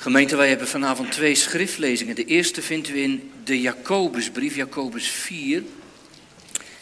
[0.00, 2.14] Gemeente, wij hebben vanavond twee schriftlezingen.
[2.14, 5.62] De eerste vinden we in de Jacobusbrief, Jacobus 4.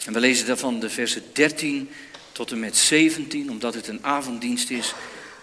[0.05, 1.89] En we lezen daarvan de versen 13
[2.31, 3.51] tot en met 17.
[3.51, 4.93] Omdat het een avonddienst is,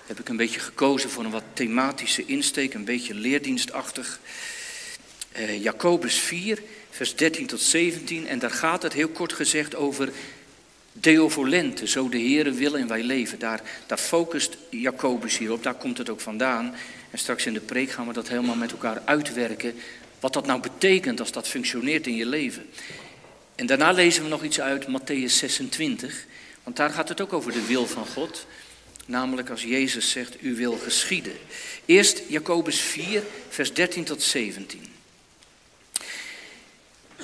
[0.07, 4.21] heb ik een beetje gekozen voor een wat thematische insteek, een beetje leerdienstachtig.
[5.39, 8.27] Uh, Jacobus 4, vers 13 tot 17.
[8.27, 10.13] En daar gaat het heel kort gezegd over
[11.01, 13.39] Deo volente, zo de Heere wil en wij leven.
[13.39, 16.75] Daar, daar focust Jacobus hierop, daar komt het ook vandaan.
[17.11, 19.75] En straks in de preek gaan we dat helemaal met elkaar uitwerken.
[20.21, 22.67] Wat dat nou betekent als dat functioneert in je leven.
[23.55, 26.27] En daarna lezen we nog iets uit Matthäus 26.
[26.63, 28.47] Want daar gaat het ook over de wil van God.
[29.07, 31.33] Namelijk als Jezus zegt, u wil geschieden.
[31.85, 34.96] Eerst Jacobus 4, vers 13 tot 17.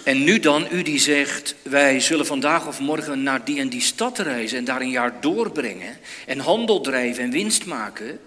[0.04, 3.80] En nu dan, u die zegt, wij zullen vandaag of morgen naar die en die
[3.80, 8.20] stad reizen en daar een jaar doorbrengen en handel drijven en winst maken.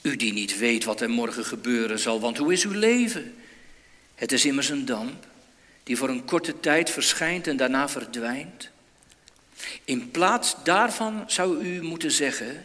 [0.00, 3.34] U die niet weet wat er morgen gebeuren zal, want hoe is uw leven?
[4.14, 5.26] Het is immers een damp
[5.82, 8.70] die voor een korte tijd verschijnt en daarna verdwijnt.
[9.84, 12.64] In plaats daarvan zou u moeten zeggen,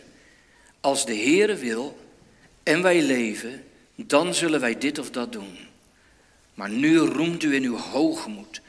[0.81, 1.99] als de Heere wil
[2.63, 3.63] en wij leven,
[3.95, 5.66] dan zullen wij dit of dat doen.
[6.57, 8.61] Maar nu roemt u in uw hoogmoed.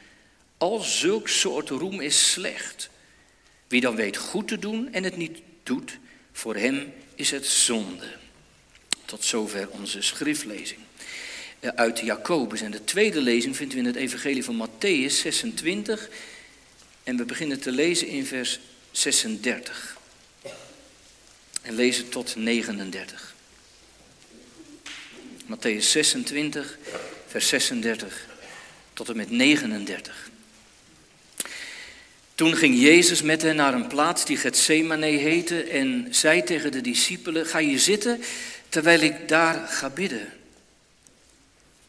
[0.59, 2.91] Al zulk soort roem is slecht.
[3.69, 5.99] Wie dan weet goed te doen en het niet doet,
[6.33, 8.17] voor hem is het zonde.
[9.05, 10.81] Tot zover onze schriftlezing
[11.61, 12.61] eh, uit Jacobus.
[12.61, 16.09] En de tweede lezing vinden we in het Evangelie van Matthäus 26.
[17.05, 19.97] En we beginnen te lezen in vers 36.
[21.63, 23.35] En lezen tot 39.
[25.47, 26.79] Matthäus 26,
[27.29, 28.27] vers 36
[28.93, 30.31] tot en met 39.
[32.35, 36.81] Toen ging Jezus met hen naar een plaats die Gethsemane heette en zei tegen de
[36.81, 38.21] discipelen, ga je zitten
[38.69, 40.33] terwijl ik daar ga bidden.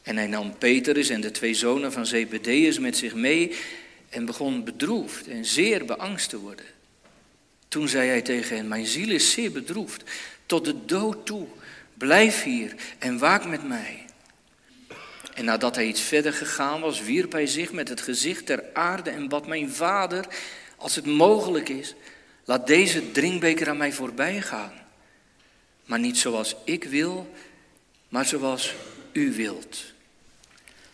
[0.01, 3.55] En hij nam Petrus en de twee zonen van Zebedeus met zich mee
[4.09, 6.66] en begon bedroefd en zeer beangst te worden.
[7.67, 10.03] Toen zei hij tegen hen, mijn ziel is zeer bedroefd,
[10.45, 11.47] tot de dood toe.
[11.94, 13.98] Blijf hier en waak met mij.
[15.39, 19.09] En nadat hij iets verder gegaan was, wierp hij zich met het gezicht ter aarde
[19.09, 20.25] en bad mijn vader,
[20.75, 21.95] als het mogelijk is,
[22.45, 24.72] laat deze drinkbeker aan mij voorbij gaan.
[25.85, 27.33] Maar niet zoals ik wil,
[28.09, 28.73] maar zoals
[29.11, 29.83] u wilt.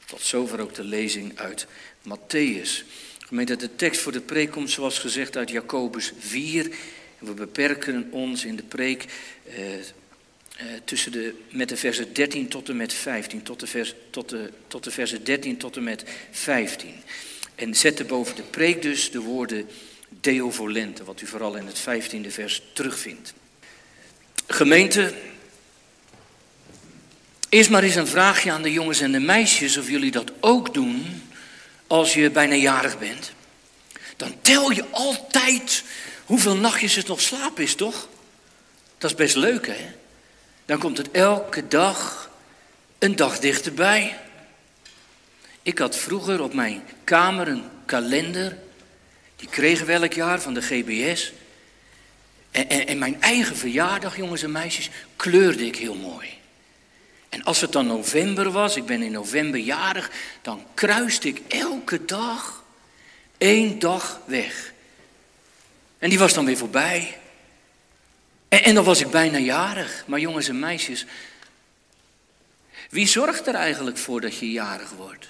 [0.05, 1.67] Tot zover ook de lezing uit
[2.09, 2.85] Matthäus.
[3.19, 6.75] Gemeente, de tekst voor de preek komt zoals gezegd uit Jacobus 4.
[7.19, 9.05] we beperken ons in de preek
[9.43, 9.55] eh,
[10.55, 14.29] eh, tussen de, met de versen 13 tot en met 15, tot de, vers, tot,
[14.29, 16.93] de, tot de versen 13 tot en met 15.
[17.55, 19.67] En zet boven de preek dus de woorden
[20.09, 23.33] Deo volente, wat u vooral in het 15e vers terugvindt.
[24.47, 25.13] Gemeente,
[27.49, 30.73] eerst maar eens een vraagje aan de jongens en de meisjes of jullie dat ook
[30.73, 31.23] doen
[31.87, 33.31] als je bijna jarig bent.
[34.17, 35.83] Dan tel je altijd
[36.25, 38.07] hoeveel nachtjes het nog slaap is, toch?
[38.97, 40.03] Dat is best leuk, hè?
[40.65, 42.29] Dan komt het elke dag
[42.99, 44.19] een dag dichterbij.
[45.61, 48.57] Ik had vroeger op mijn kamer een kalender.
[49.35, 51.33] Die kregen we elk jaar van de GBS.
[52.51, 56.29] En, en, mijn eigen verjaardag, jongens en meisjes, kleurde ik heel mooi.
[57.29, 60.11] En als het dan november was, ik ben in november jarig,
[60.41, 62.63] dan kruiste ik elke dag
[63.37, 64.73] één dag weg.
[65.99, 67.17] En die was dan weer voorbij.
[68.63, 70.03] En, dan was ik bijna jarig.
[70.07, 71.05] Maar jongens en meisjes,
[72.89, 75.27] wie zorgt er eigenlijk voor dat je jarig wordt?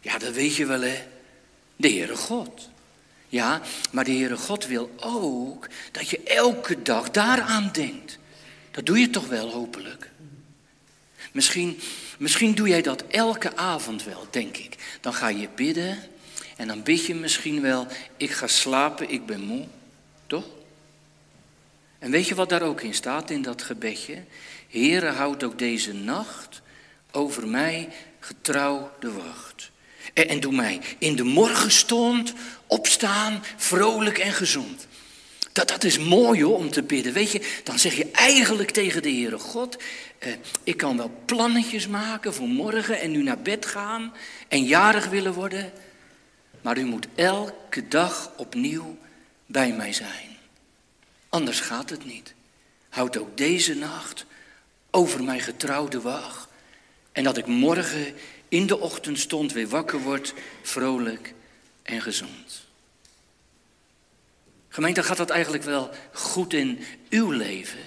[0.00, 1.04] Ja, dat weet je wel, hè?
[1.76, 2.68] De Heere God.
[3.28, 8.18] Ja, maar de Heere God wil ook dat je elke dag daaraan denkt.
[8.70, 10.10] Dat doe je toch wel, hopelijk.
[11.32, 11.80] Misschien,
[12.18, 14.98] misschien doe jij dat elke avond wel, denk ik.
[15.00, 15.98] Dan ga je bidden
[16.56, 17.86] en dan bid je misschien wel,
[18.16, 19.66] ik ga slapen, ik ben moe.
[22.02, 24.24] En weet je wat daar ook in staat in dat gebedje?
[24.68, 26.62] Heere, houd ook deze nacht
[27.10, 27.88] over mij
[28.20, 29.70] getrouw de wacht.
[30.14, 32.32] En, en doe mij in de morgenstond
[32.66, 34.86] opstaan, vrolijk en gezond.
[35.52, 37.12] Dat, dat is mooi hoor, om te bidden.
[37.12, 39.76] Weet je, dan zeg je eigenlijk tegen de Heere God,
[40.18, 40.32] eh,
[40.62, 44.12] ik kan wel plannetjes maken voor morgen en nu naar bed gaan
[44.48, 45.72] en jarig willen worden.
[46.60, 48.96] Maar u moet elke dag opnieuw
[49.46, 50.31] bij mij zijn.
[51.32, 52.34] Anders gaat het niet.
[52.88, 54.26] Houd ook deze nacht
[54.90, 56.48] over mijn getrouwde wacht.
[57.12, 58.14] En dat ik morgen
[58.48, 61.34] in de ochtendstond weer wakker word, vrolijk
[61.82, 62.66] en gezond.
[64.68, 67.80] Gemeente, gaat dat eigenlijk wel goed in uw leven?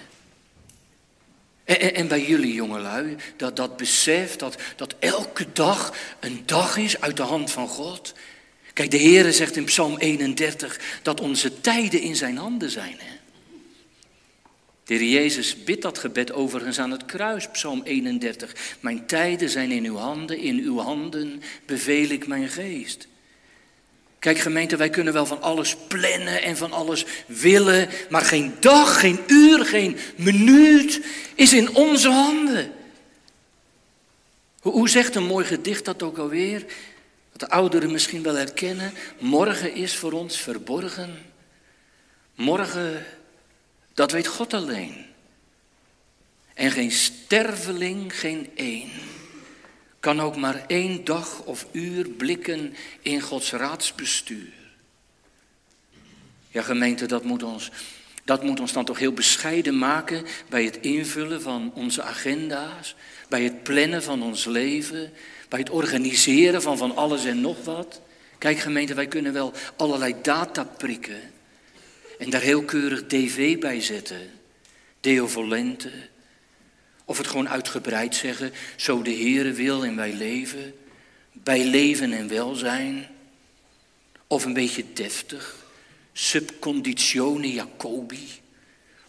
[1.64, 7.00] En, en, bij jullie jongelui, dat, dat besef dat, dat elke dag een dag is
[7.00, 8.14] uit de hand van God.
[8.72, 12.98] Kijk, de Heere zegt in Psalm 31 dat onze tijden in zijn handen zijn.
[14.86, 18.54] De Heer Jezus bidt dat gebed overigens aan het kruis, Psalm 31.
[18.80, 23.08] Mijn tijden zijn in uw handen, in uw handen beveel ik mijn geest.
[24.18, 29.00] Kijk gemeente, wij kunnen wel van alles plannen en van alles willen, maar geen dag,
[29.00, 31.00] geen uur, geen minuut
[31.34, 32.72] is in onze handen.
[34.60, 36.64] Hoe zegt een mooi gedicht dat ook alweer?
[37.30, 38.92] Wat de ouderen misschien wel herkennen.
[39.18, 41.18] Morgen is voor ons verborgen.
[42.34, 43.04] Morgen,
[43.96, 45.04] dat weet God alleen.
[46.54, 48.90] En geen sterveling, geen één
[50.06, 54.52] kan ook maar één dag of uur blikken in Gods raadsbestuur.
[56.50, 57.70] Ja, gemeente, dat moet ons,
[58.24, 62.94] dat moet ons dan toch heel bescheiden maken bij het invullen van onze agenda's,
[63.28, 65.12] bij het plannen van ons leven,
[65.48, 68.00] bij het organiseren van van alles en nog wat.
[68.38, 71.20] Kijk, gemeente, wij kunnen wel allerlei data prikken
[72.18, 74.30] en daar heel keurig DV bij zetten.
[75.00, 75.90] Deovolente,
[77.04, 80.74] of het gewoon uitgebreid zeggen, zo de Heere wil en wij leven.
[81.32, 83.06] Bij leven en welzijn.
[84.26, 85.56] Of een beetje deftig,
[86.12, 88.28] subconditione Jacobi.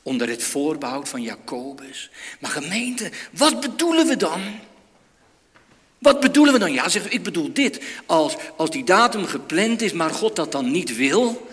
[0.01, 2.09] Onder het voorbehoud van Jacobus.
[2.39, 4.41] Maar gemeente, wat bedoelen we dan?
[5.97, 6.73] Wat bedoelen we dan?
[6.73, 7.81] Ja, zeg, ik bedoel dit.
[8.05, 11.46] Als, als die datum gepland is, maar God dat dan niet wil,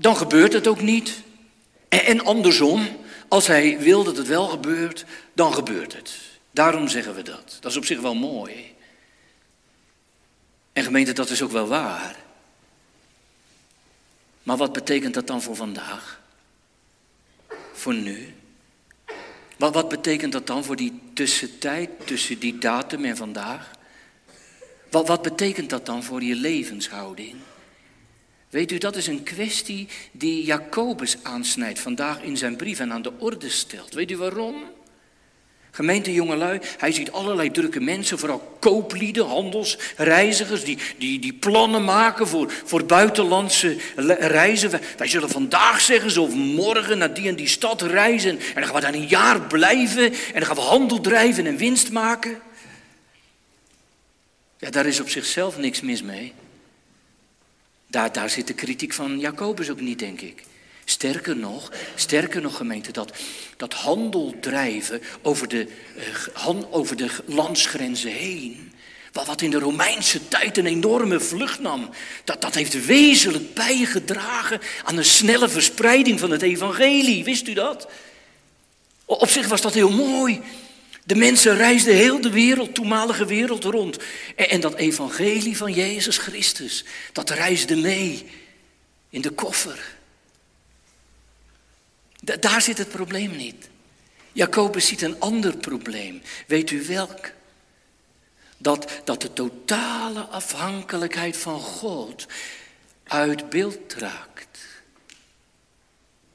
[0.00, 1.22] dan gebeurt het ook niet.
[1.88, 2.88] En, andersom,
[3.28, 6.18] als hij wil dat het wel gebeurt, dan gebeurt het.
[6.50, 7.58] Daarom zeggen we dat.
[7.60, 8.74] Dat is op zich wel mooi.
[10.72, 12.16] En gemeente, dat is ook wel waar.
[14.42, 16.20] Maar wat betekent dat dan voor vandaag?
[17.72, 18.34] Voor nu?
[19.56, 23.70] Wat, wat betekent dat dan voor die tussentijd tussen die datum en vandaag?
[24.90, 27.36] Wat, wat betekent dat dan voor je levenshouding?
[28.50, 33.02] Weet u, dat is een kwestie die Jacobus aansnijdt vandaag in zijn brief en aan
[33.02, 33.94] de orde stelt.
[33.94, 34.64] Weet u waarom?
[35.70, 41.84] Gemeente jongelui, hij ziet allerlei drukke mensen, vooral kooplieden, handels, reizigers, die, die, die plannen
[41.84, 43.76] maken voor, voor buitenlandse
[44.18, 44.70] reizen.
[44.70, 48.38] Wij, wij zullen vandaag zeggen, zo of morgen naar die en die stad reizen.
[48.38, 51.56] En dan gaan we daar een jaar blijven en dan gaan we handel drijven en
[51.56, 52.40] winst maken.
[54.58, 56.32] Ja, daar is op zichzelf niks mis mee.
[57.90, 60.42] Daar, daar zit de kritiek van Jacobus ook niet, denk ik.
[60.84, 63.12] Sterker nog, sterker nog gemeente, dat,
[63.56, 65.66] dat handel drijven over de,
[66.46, 68.72] uh, over de landsgrenzen heen,
[69.12, 71.90] wat, in de Romeinse tijd een enorme vlucht nam,
[72.24, 77.24] dat, dat heeft wezenlijk bijgedragen aan een snelle verspreiding van het evangelie.
[77.24, 77.88] Wist u dat?
[79.04, 80.40] Op zich was dat heel mooi.
[81.10, 83.98] De mensen reisden heel de wereld, toenmalige wereld rond.
[84.36, 88.26] En, dat evangelie van Jezus Christus, dat reisde mee
[89.08, 89.96] in de koffer.
[92.40, 93.68] daar zit het probleem niet.
[94.32, 96.22] Jacobus ziet een ander probleem.
[96.46, 97.32] Weet u welk?
[98.56, 102.26] Dat, dat de totale afhankelijkheid van God
[103.04, 104.58] uit beeld raakt.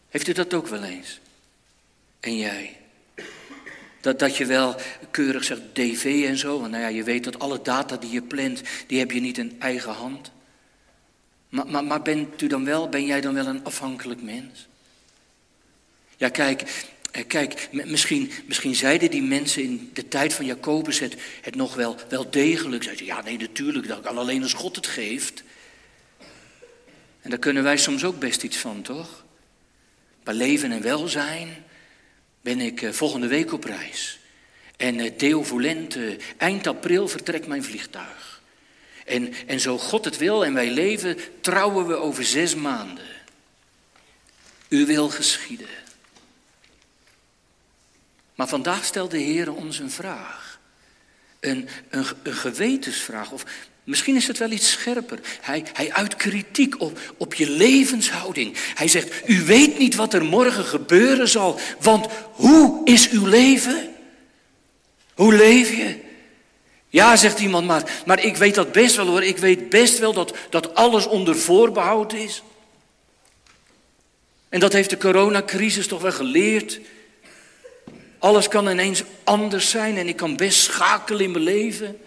[0.09, 1.19] Heeft u dat ook wel eens?
[2.19, 2.79] En jij?
[4.05, 4.75] Dat, dat je wel
[5.11, 6.59] keurig zegt DV en zo.
[6.59, 9.37] Want nou ja, je weet dat alle data die je plant, die heb je niet
[9.37, 10.31] in eigen hand.
[11.49, 14.67] Maar, maar, maar bent u dan wel, ben jij dan wel een afhankelijk mens?
[16.17, 21.15] Ja, kijk, eh, kijk misschien, misschien zeiden die mensen in de tijd van Jacobus het,
[21.41, 22.83] het nog wel, wel degelijk.
[22.83, 25.43] Zeiden, ja, nee, natuurlijk, dat kan alleen als God het geeft.
[27.21, 29.23] En daar kunnen wij soms ook best iets van, toch?
[30.23, 31.64] Bij leven en welzijn,
[32.45, 34.19] ben ik eh, volgende week op reis.
[34.77, 38.41] En uh, Deo Volente, eind april vertrekt mijn vliegtuig.
[39.05, 43.05] En, en zo God het wil en wij leven, trouwen we over zes maanden.
[44.67, 45.69] U wil geschieden.
[48.35, 50.59] Maar vandaag stelt de Heer ons een vraag.
[51.39, 53.31] Een, een, een gewetensvraag.
[53.31, 53.45] Of
[53.85, 55.19] Misschien is het wel iets scherper.
[55.41, 58.57] Hij, hij uit kritiek op, op je levenshouding.
[58.75, 63.89] Hij zegt, u weet niet wat er morgen gebeuren zal, want hoe is uw leven?
[65.13, 66.03] Hoe leef je?
[66.89, 69.23] Ja, zegt iemand, maar, maar ik weet dat best wel hoor.
[69.23, 72.43] Ik weet best wel dat, dat alles onder voorbehoud is.
[74.49, 76.79] En dat heeft de coronacrisis toch wel geleerd.
[78.19, 81.99] Alles kan ineens anders zijn en ik kan best schakelen in mijn leven.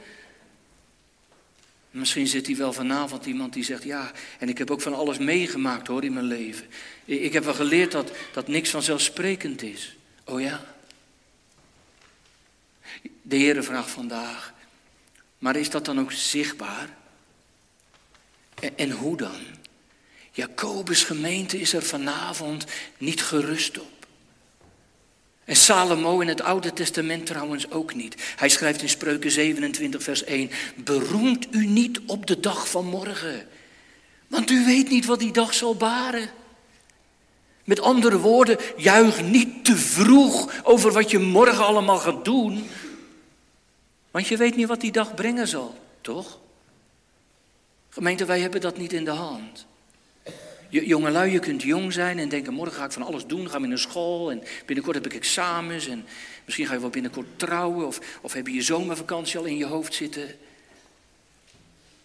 [1.91, 5.19] Misschien zit hier wel vanavond iemand die zegt, ja, en ik heb ook van alles
[5.19, 6.67] meegemaakt hoor in mijn leven.
[7.05, 9.97] Ik heb wel geleerd dat, dat niks vanzelfsprekend is.
[10.25, 10.65] Oh ja?
[13.23, 14.55] De Heere vraagt vandaag,
[15.39, 16.97] maar is dat dan ook zichtbaar?
[18.61, 19.41] En, en hoe dan?
[20.33, 22.67] Jacobus gemeente is er vanavond
[22.99, 23.98] niet gerust op.
[25.49, 28.15] En Salomo in het Oude Testament trouwens ook niet.
[28.37, 33.49] Hij schrijft in Spreuken 27, vers 1: Beroemt u niet op de dag van morgen,
[34.27, 36.29] want u weet niet wat die dag zal baren.
[37.65, 42.67] Met andere woorden, juich niet te vroeg over wat je morgen allemaal gaat doen,
[44.11, 46.39] want je weet niet wat die dag brengen zal, toch?
[47.89, 49.67] Gemeente, wij hebben dat niet in de hand.
[50.69, 53.51] Jongelui, je kunt jong zijn en denken, morgen ga ik van alles doen.
[53.51, 56.05] Ga ik naar school en binnenkort heb ik examens en
[56.45, 57.87] misschien ga je wel binnenkort trouwen.
[57.87, 60.37] Of, of heb je zomervakantie al in je hoofd zitten.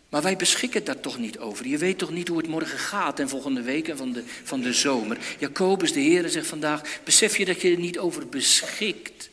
[0.10, 1.68] Maar wij beschikken daar toch niet over.
[1.68, 4.62] Je weet toch niet hoe het morgen gaat en volgende week en van de, van
[4.62, 5.18] de zomer.
[5.40, 9.30] Jacobus, de Heer, zegt vandaag, besef je dat je er niet over beschikt.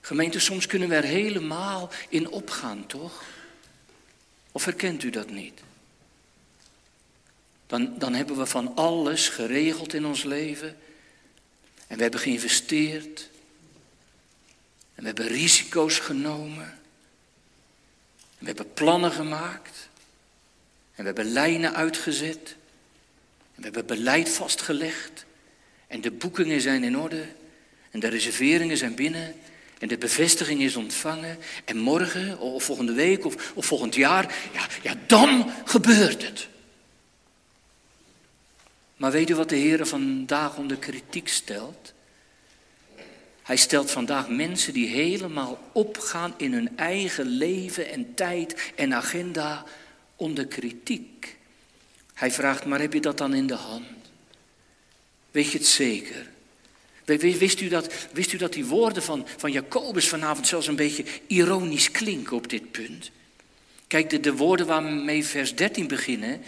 [0.00, 3.24] Gemeente, soms kunnen we er helemaal in opgaan, toch?
[4.52, 5.60] Of herkent u dat niet?
[7.66, 10.76] Dan, dan hebben we van alles geregeld in ons leven.
[11.86, 13.28] En we hebben geïnvesteerd.
[14.94, 16.78] En we hebben risico's genomen.
[18.38, 19.88] En we hebben plannen gemaakt.
[20.94, 22.56] En we hebben lijnen uitgezet.
[23.54, 25.24] En we hebben beleid vastgelegd.
[25.86, 27.26] En de boekingen zijn in orde.
[27.90, 29.34] En de reserveringen zijn binnen.
[29.78, 31.38] En de bevestiging is ontvangen.
[31.64, 36.48] En morgen, of volgende week, of, of volgend jaar, ja, ja, dan gebeurt het.
[38.96, 41.92] Maar weet u wat de Heer vandaag onder kritiek stelt?
[43.42, 49.64] Hij stelt vandaag mensen die helemaal opgaan in hun eigen leven en tijd en agenda
[50.16, 51.36] onder kritiek.
[52.14, 53.86] Hij vraagt, maar heb je dat dan in de hand?
[55.30, 56.26] Weet je het zeker?
[57.04, 61.04] Wist u dat, wist u dat die woorden van, van Jacobus vanavond zelfs een beetje
[61.26, 63.10] ironisch klinken op dit punt?
[63.86, 66.42] Kijk, de, de woorden waarmee vers 13 beginnen,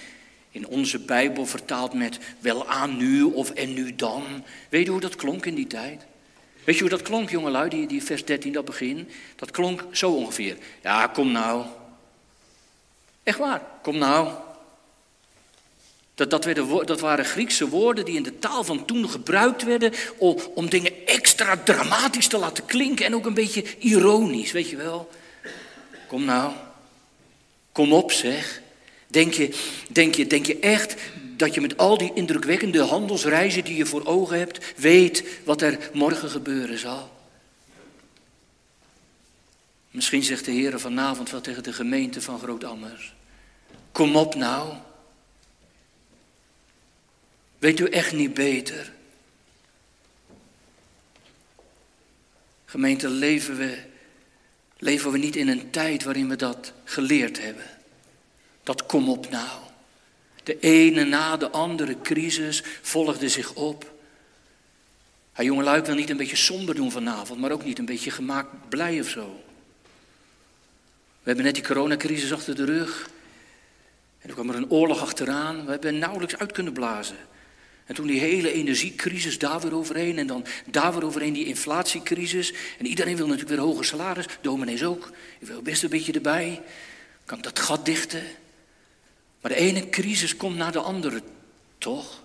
[0.50, 4.44] in onze Bijbel vertaald met wel aan nu of en nu dan.
[4.68, 6.06] Weet je hoe dat klonk in die tijd?
[6.64, 9.08] Weet je hoe dat klonk, jongelui, die, die vers 13, dat begin?
[9.36, 10.56] Dat klonk zo ongeveer.
[10.82, 11.64] Ja, kom nou.
[13.22, 14.28] Echt waar, kom nou.
[16.14, 19.92] Dat, dat, werden, dat waren Griekse woorden die in de taal van toen gebruikt werden
[20.16, 24.76] om, om dingen extra dramatisch te laten klinken en ook een beetje ironisch, weet je
[24.76, 25.10] wel.
[26.06, 26.52] Kom nou,
[27.72, 28.60] kom op zeg.
[29.10, 29.54] Denk je,
[29.90, 30.94] denk, je, denk je echt
[31.36, 35.90] dat je met al die indrukwekkende handelsreizen die je voor ogen hebt, weet wat er
[35.92, 37.16] morgen gebeuren zal?
[39.90, 43.14] Misschien zegt de Heer vanavond wel tegen de gemeente van Groot-Ammers.
[43.92, 44.74] Kom op nou.
[47.58, 48.92] Weet u echt niet beter?
[52.64, 53.78] Gemeente, leven we,
[54.78, 57.77] leven we niet in een tijd waarin we dat geleerd hebben?
[58.68, 59.58] Dat kom op nou.
[60.42, 63.92] De ene na de andere crisis volgde zich op.
[65.32, 68.10] Hij jongelui, ik wil niet een beetje somber doen vanavond, maar ook niet een beetje
[68.10, 69.40] gemaakt blij of zo.
[71.22, 73.10] We hebben net die coronacrisis achter de rug.
[74.18, 75.64] En er kwam er een oorlog achteraan.
[75.64, 77.16] We hebben nauwelijks uit kunnen blazen.
[77.84, 80.18] En toen die hele energiecrisis daar weer overheen.
[80.18, 82.52] En dan daar weer overheen die inflatiecrisis.
[82.78, 84.26] En iedereen wil natuurlijk weer hoger salaris.
[84.40, 85.10] Dominees ook.
[85.38, 86.62] Ik wil best een beetje erbij.
[87.24, 88.22] Kan dat gat dichten?
[89.40, 91.22] Maar de ene crisis komt naar de andere,
[91.78, 92.22] toch?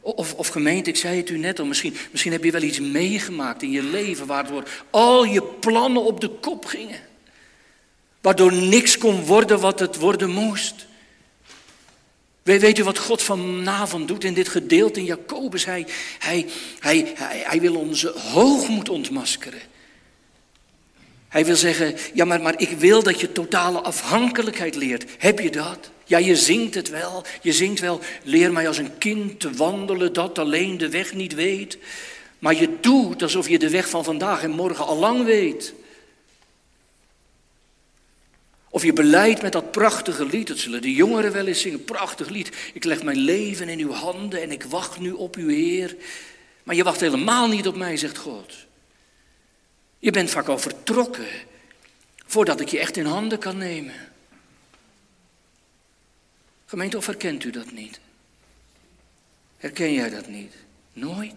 [0.00, 2.80] Of, of gemeente, ik zei het u net al, misschien, misschien heb je wel iets
[2.80, 7.00] meegemaakt in je leven waardoor al je plannen op de kop gingen.
[8.20, 10.86] Waardoor niks kon worden wat het worden moest.
[12.42, 15.64] Weet u wat God vanavond doet in dit gedeelte in Jacobus?
[15.64, 15.86] Hij,
[16.18, 16.46] hij,
[16.78, 19.60] hij, hij, hij wil onze hoogmoed ontmaskeren.
[21.28, 25.04] Hij wil zeggen, ja maar, maar ik wil dat je totale afhankelijkheid leert.
[25.18, 25.90] Heb je dat?
[26.08, 27.24] Ja, je zingt het wel.
[27.42, 31.34] Je zingt wel, leer mij als een kind te wandelen dat alleen de weg niet
[31.34, 31.78] weet.
[32.38, 35.74] Maar je doet alsof je de weg van vandaag en morgen al lang weet.
[38.70, 42.28] Of je beleidt met dat prachtige lied, dat zullen de jongeren wel eens zingen, prachtig
[42.28, 42.56] lied.
[42.74, 45.96] Ik leg mijn leven in uw handen en ik wacht nu op uw Heer.
[46.62, 48.54] Maar je wacht helemaal niet op mij, zegt God.
[49.98, 51.26] Je bent vaak al vertrokken
[52.26, 54.07] voordat ik je echt in handen kan nemen.
[56.68, 58.00] Gemeente, of herkent u dat niet?
[59.56, 60.54] Herken jij dat niet?
[60.92, 61.34] Nooit?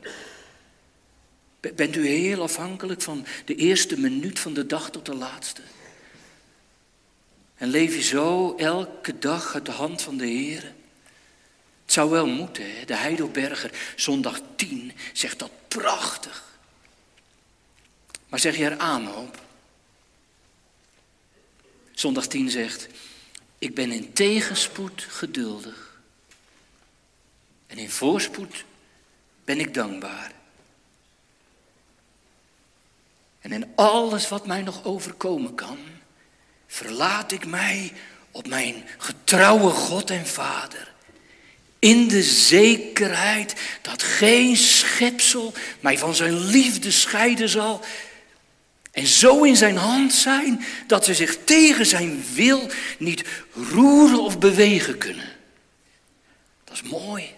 [1.76, 5.62] Bent u heel afhankelijk van de eerste minuut van de dag tot de laatste?
[7.56, 10.62] En leef je zo elke dag uit de hand van de Heer?
[11.84, 12.86] Het zou wel moeten, hè?
[12.86, 16.60] de Heidelberger, zondag 10, zegt dat prachtig.
[18.30, 19.42] Maar zeg je er aan op?
[21.92, 22.88] Zondag 10 zegt,
[23.62, 26.00] ik ben in tegenspoed geduldig.
[27.68, 28.66] En in voorspoed
[29.46, 30.32] ben ik dankbaar.
[33.40, 35.78] En in alles wat mij nog overkomen kan,
[36.68, 37.94] verlaat ik mij
[38.32, 40.94] op mijn getrouwe God en Vader.
[41.80, 47.82] In de zekerheid dat geen schepsel mij van zijn liefde scheiden zal.
[48.92, 54.40] En zo in zijn hand zijn dat ze zich tegen zijn wil niet roeren of
[54.40, 55.30] bewegen kunnen.
[56.64, 57.36] Dat is mooi.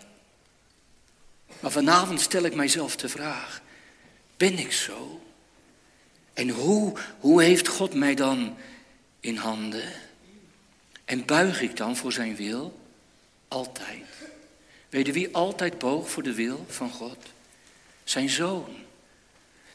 [1.59, 3.61] Maar vanavond stel ik mijzelf de vraag:
[4.37, 5.21] ben ik zo?
[6.33, 8.57] En hoe, hoe heeft God mij dan
[9.19, 9.91] in handen?
[11.05, 12.79] En buig ik dan voor zijn wil?
[13.47, 14.05] Altijd.
[14.89, 17.17] Weet je wie altijd boog voor de wil van God?
[18.03, 18.82] Zijn zoon.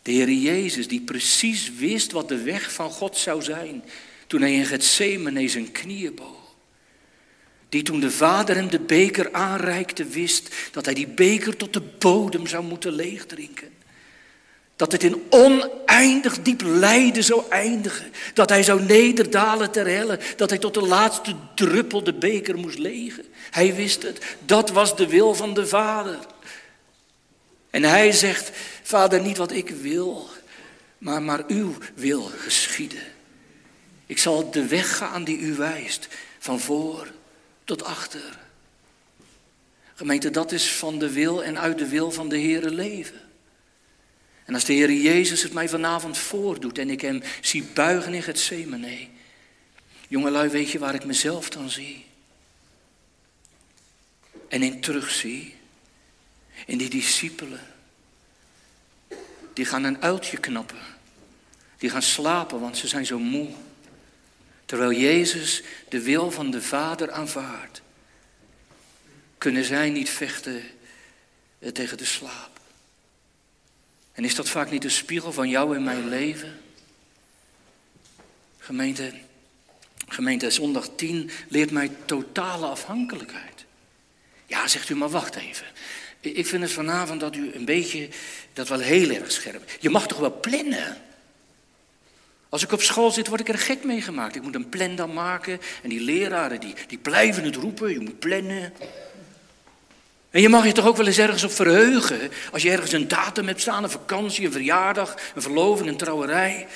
[0.08, 3.84] De Heer Jezus, die precies wist wat de weg van God zou zijn.
[4.26, 6.54] Toen hij in Gethsemane zijn knieën boog.
[7.68, 11.80] Die toen de vader hem de beker aanreikte, wist dat hij die beker tot de
[11.80, 13.68] bodem zou moeten leegdrinken.
[14.76, 18.12] Dat het in oneindig diep lijden zou eindigen.
[18.34, 20.18] Dat hij zou nederdalen ter helle.
[20.36, 23.24] Dat hij tot de laatste druppel de beker moest legen.
[23.50, 24.36] Hij wist het.
[24.46, 26.18] Dat was de wil van de Vader.
[27.70, 28.50] En hij zegt,
[28.82, 30.28] Vader, niet wat ik wil,
[30.98, 33.02] maar, maar uw wil geschieden.
[34.06, 36.08] Ik zal de weg gaan die u wijst,
[36.38, 37.12] van voor
[37.64, 38.38] tot achter.
[39.94, 43.20] Gemeente, dat is van de wil en uit de wil van de Heere leven.
[44.44, 48.22] En als de Heer Jezus het mij vanavond voordoet en ik hem zie buigen in
[48.22, 49.06] het Jonge
[50.08, 52.04] Jongelui, weet je waar ik mezelf dan zie?
[54.48, 55.57] En in terugzie.
[56.68, 57.60] In die discipelen.
[59.52, 60.78] Die gaan een uiltje knappen.
[61.78, 63.48] Die gaan slapen, want ze zijn zo moe.
[64.64, 67.82] Terwijl Jezus de wil van de Vader aanvaardt.
[69.38, 70.62] Kunnen zij niet vechten
[71.58, 72.60] eh, tegen de slaap?
[74.12, 76.60] En is dat vaak niet de spiegel van jou in mijn leven?
[78.58, 79.12] Gemeente,
[80.08, 83.64] gemeente zondag 10 leert mij totale afhankelijkheid.
[84.46, 85.66] Ja, zegt u, maar wacht even.
[86.20, 88.08] Ik vind het vanavond dat u een beetje,
[88.52, 89.70] dat wel heel erg scherp.
[89.80, 90.96] Je mag toch wel plannen?
[92.48, 94.36] Als ik op school zit, word ik er gek mee gemaakt.
[94.36, 95.60] Ik moet een plan dan maken.
[95.82, 97.92] En die leraren, die, die blijven het roepen.
[97.92, 98.72] Je moet plannen.
[100.30, 102.30] En je mag je toch ook wel eens ergens op verheugen.
[102.52, 106.66] Als je ergens een datum hebt staan, een vakantie, een verjaardag, een verloving, een trouwerij.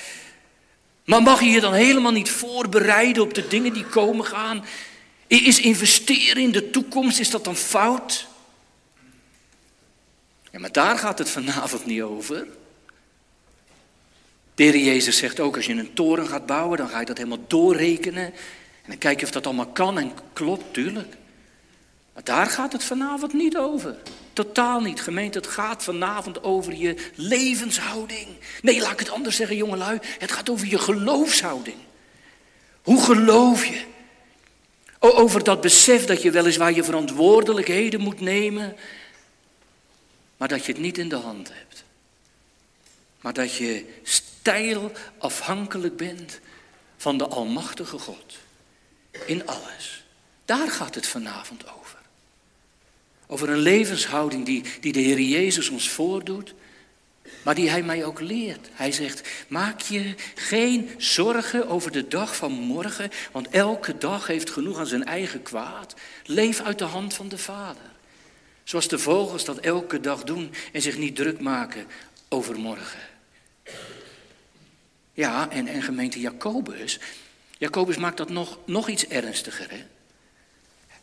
[1.05, 4.65] Maar mag je je dan helemaal niet voorbereiden op de dingen die komen gaan?
[5.27, 8.27] Is investeren in de toekomst, is dat dan fout?
[10.53, 12.47] Ja, maar daar gaat het vanavond niet over.
[14.55, 17.45] De Jezus zegt ook, als je een toren gaat bouwen, dan ga je dat helemaal
[17.47, 18.23] doorrekenen.
[18.23, 21.15] En dan kijk je of dat allemaal kan en klopt, tuurlijk.
[22.13, 23.95] Maar daar gaat het vanavond niet over.
[24.33, 25.37] Totaal niet, gemeente.
[25.37, 28.27] Het gaat vanavond over je levenshouding.
[28.61, 29.99] Nee, laat ik het anders zeggen, jongelui.
[30.19, 31.77] Het gaat over je geloofshouding.
[32.81, 33.83] Hoe geloof je?
[34.99, 38.75] Over dat besef dat je weliswaar je verantwoordelijkheden moet nemen,
[40.43, 41.83] maar dat je het niet in de hand hebt.
[43.21, 46.39] Maar dat je stijl afhankelijk bent
[46.97, 48.37] van de Almachtige God.
[49.25, 50.03] In alles.
[50.45, 51.97] Daar gaat het vanavond over.
[53.27, 56.53] Over een levenshouding die, die de Heer Jezus ons voordoet,
[57.43, 58.69] maar die Hij mij ook leert.
[58.71, 64.49] Hij zegt, maak je geen zorgen over de dag van morgen, want elke dag heeft
[64.49, 65.93] genoeg aan zijn eigen kwaad.
[66.25, 67.92] Leef uit de hand van de Vader.
[68.63, 71.87] Zoals de vogels dat elke dag doen en zich niet druk maken
[72.29, 72.99] over morgen.
[75.13, 76.99] Ja, en, en gemeente Jacobus,
[77.57, 79.69] Jacobus maakt dat nog, nog iets ernstiger.
[79.69, 79.83] Hè?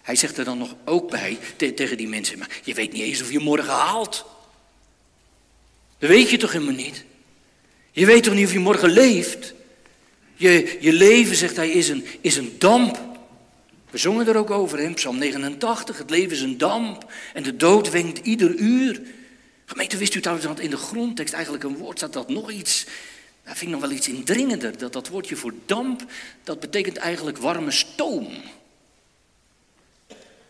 [0.03, 3.23] Hij zegt er dan nog ook bij tegen die mensen, maar je weet niet eens
[3.23, 4.25] of je morgen haalt.
[5.99, 7.05] Dat weet je toch helemaal niet?
[7.90, 9.55] Je weet toch niet of je morgen leeft?
[10.35, 13.10] Je, je leven, zegt hij, is een, is een damp.
[13.90, 15.98] We zongen er ook over in Psalm 89.
[15.98, 19.00] Het leven is een damp en de dood wenkt ieder uur.
[19.64, 22.85] Gemeente, wist u trouwens dat in de grondtekst eigenlijk een woord staat dat nog iets,
[23.44, 24.79] dat vind ik nog wel iets indringender.
[24.79, 26.05] Dat, dat woordje voor damp,
[26.44, 28.29] dat betekent eigenlijk warme stoom.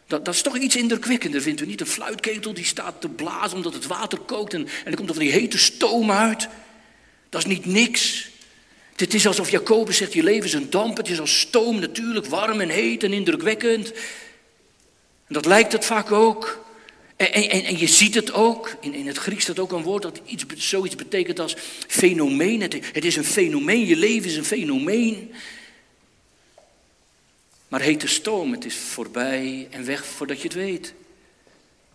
[0.07, 1.81] Dat, dat is toch iets indrukwekkender, vindt u niet?
[1.81, 5.15] Een fluitketel die staat te blazen omdat het water kookt en, en er komt er
[5.15, 6.49] van die hete stoom uit.
[7.29, 8.30] Dat is niet niks.
[9.01, 12.27] Het is alsof Jacobus zegt, je leven is een damp, het is als stoom natuurlijk,
[12.27, 13.93] warm en heet en indrukwekkend.
[15.27, 16.65] En dat lijkt het vaak ook.
[17.17, 20.03] En, en, en je ziet het ook, in, in het Grieks staat ook een woord
[20.03, 22.61] dat iets, zoiets betekent als fenomeen.
[22.61, 25.33] Het, het is een fenomeen, je leven is een fenomeen.
[27.69, 30.95] Maar hete stoom, het is voorbij en weg voordat je het weet.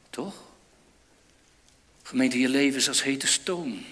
[0.10, 0.34] Toch?
[2.04, 3.86] Gemeente, je leven is als hete stoom.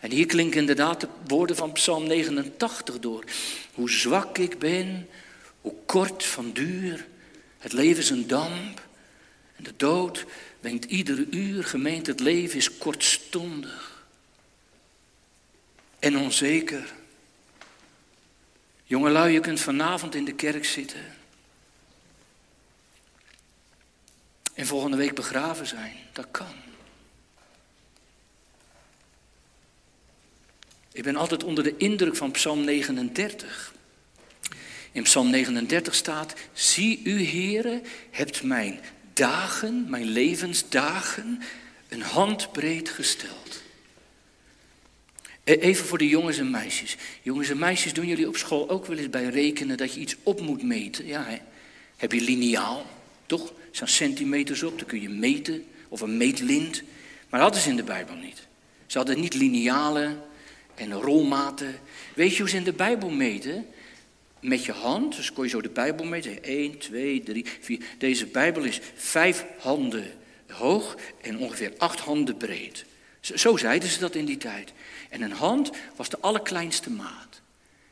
[0.00, 3.24] En hier klinken inderdaad de woorden van Psalm 89 door.
[3.74, 5.08] Hoe zwak ik ben,
[5.60, 7.06] hoe kort van duur.
[7.58, 8.88] Het leven is een damp.
[9.56, 10.24] En de dood
[10.60, 11.64] wenkt iedere uur.
[11.64, 14.06] Gemeente, het leven is kortstondig.
[15.98, 16.92] En onzeker.
[18.84, 21.04] Jongelui, je kunt vanavond in de kerk zitten.
[24.54, 25.96] En volgende week begraven zijn.
[26.12, 26.69] Dat kan.
[30.92, 33.74] Ik ben altijd onder de indruk van Psalm 39.
[34.92, 38.80] In Psalm 39 staat: Zie u, Heere, hebt mijn
[39.12, 41.42] dagen, mijn levensdagen,
[41.88, 43.62] een handbreed gesteld.
[45.44, 46.96] E, even voor de jongens en meisjes.
[47.22, 50.16] Jongens en meisjes, doen jullie op school ook wel eens bij rekenen dat je iets
[50.22, 51.06] op moet meten?
[51.06, 51.26] Ja?
[51.96, 52.86] Heb je lineaal,
[53.26, 53.48] toch?
[53.48, 55.64] Er staan centimeters op, dan kun je meten.
[55.88, 56.82] Of een meetlint.
[57.28, 58.46] Maar dat hadden ze in de Bijbel niet.
[58.86, 60.22] Ze hadden niet linealen
[60.80, 61.78] en rolmaten.
[62.14, 63.66] Weet je hoe ze in de Bijbel meten?
[64.40, 66.44] Met je hand, dus kon je zo de Bijbel meten.
[66.44, 67.84] 1, 2, 3, 4.
[67.98, 70.18] Deze Bijbel is vijf handen
[70.50, 72.84] hoog en ongeveer acht handen breed.
[73.20, 74.72] Zo zeiden ze dat in die tijd.
[75.08, 77.40] En een hand was de allerkleinste maat.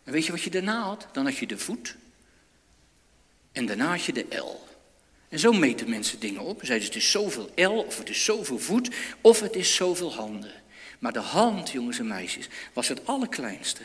[0.04, 1.06] En weet je wat je daarna had?
[1.12, 1.96] Dan had je de voet.
[3.52, 4.66] En daarna had je de L.
[5.28, 6.60] En zo meten mensen dingen op.
[6.62, 10.14] Zeiden ze, het is zoveel L, of het is zoveel voet, of het is zoveel
[10.14, 10.57] handen.
[10.98, 13.82] Maar de hand, jongens en meisjes, was het allerkleinste.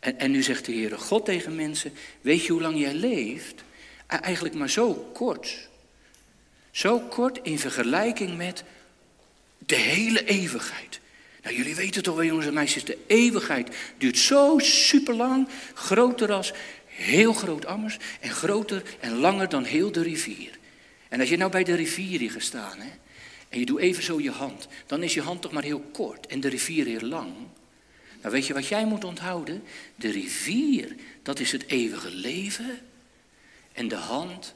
[0.00, 3.64] En, en nu zegt de Heere God tegen mensen, weet je hoe lang jij leeft?
[4.06, 5.68] Eigenlijk maar zo kort.
[6.70, 8.64] Zo kort in vergelijking met
[9.58, 11.00] de hele eeuwigheid.
[11.42, 16.52] Nou, jullie weten toch wel, jongens en meisjes, de eeuwigheid duurt zo superlang, groter als
[16.86, 20.58] heel groot Ammers en groter en langer dan heel de rivier.
[21.08, 22.90] En als je nou bij de rivier hier gestaan, hè,
[23.56, 26.26] en je doet even zo je hand, dan is je hand toch maar heel kort
[26.26, 27.32] en de rivier heel lang.
[28.20, 29.62] Nou, weet je wat jij moet onthouden?
[29.94, 32.80] De rivier, dat is het eeuwige leven.
[33.72, 34.54] En de hand,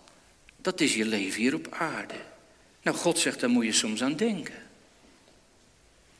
[0.57, 2.15] dat is je leven hier op aarde.
[2.83, 4.63] Nou, God zegt, daar moet je soms aan denken.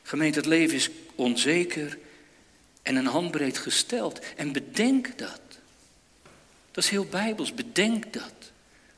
[0.03, 1.97] Gemeente, het leven is onzeker
[2.81, 4.19] en een handbreed gesteld.
[4.35, 5.41] En bedenk dat.
[6.71, 8.51] Dat is heel bijbels, bedenk dat.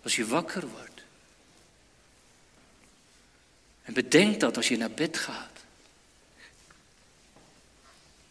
[0.03, 0.92] Als je wakker wordt.
[3.83, 5.59] En bedenk dat als je naar bed gaat.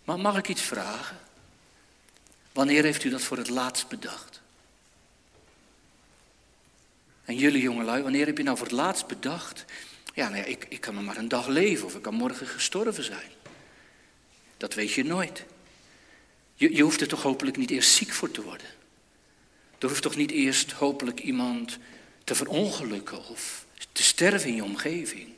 [0.05, 1.19] Maar mag ik iets vragen?
[2.53, 4.41] Wanneer heeft u dat voor het laatst bedacht?
[7.25, 9.65] En jullie jongelui, wanneer heb je nou voor het laatst bedacht
[10.15, 12.47] ja, nou ja, ik, ik kan nog maar een dag leven of ik kan morgen
[12.47, 13.31] gestorven zijn.
[14.57, 15.45] Dat weet je nooit.
[16.55, 18.67] Je, je hoeft er toch hopelijk niet eerst ziek voor te worden.
[19.79, 21.79] Er hoeft toch niet eerst hopelijk iemand
[22.25, 25.29] te verongelukken of te sterven in je omgeving.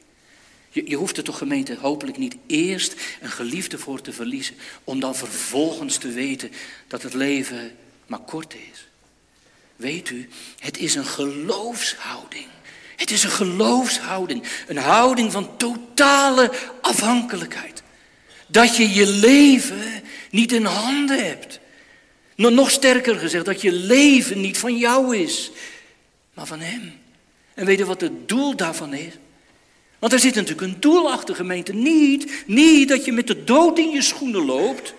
[0.75, 5.01] Je, je hoeft er toch gemeente hopelijk niet eerst een geliefde voor te verliezen, om
[5.01, 6.51] dan vervolgens te weten
[6.89, 8.87] dat het leven maar kort is.
[9.77, 12.47] Weet u, het is een geloofshouding.
[12.97, 17.83] Het is een geloofshouding, een houding van totale afhankelijkheid.
[18.47, 21.61] Dat je je leven niet in handen hebt.
[22.37, 25.51] Nog sterker gezegd, dat je leven niet van jou is,
[26.35, 26.93] maar van Hem.
[27.55, 29.13] En weet je wat het doel daarvan is?
[30.05, 31.73] Want er zit natuurlijk een doel achter, gemeente.
[31.73, 34.95] Niet, niet dat je met de dood in je schoenen loopt.